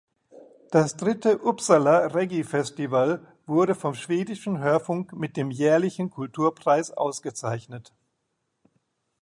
[0.71, 7.93] Das dritte Uppsala Reggae Festival wurde vom Schwedischen Hörfunk mit dem jährlichen Kulturpreis ausgezeichnet.